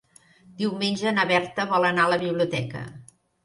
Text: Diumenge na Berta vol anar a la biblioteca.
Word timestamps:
Diumenge 0.61 1.13
na 1.19 1.27
Berta 1.33 1.67
vol 1.77 1.87
anar 1.93 2.09
a 2.09 2.13
la 2.17 2.21
biblioteca. 2.27 2.87